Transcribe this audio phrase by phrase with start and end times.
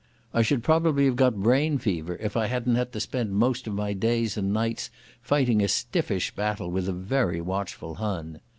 [0.33, 3.75] I should probably have got brain fever, if I hadn't had to spend most of
[3.75, 4.89] my days and nights
[5.21, 8.39] fighting a stiffish battle with a very watchful Hun.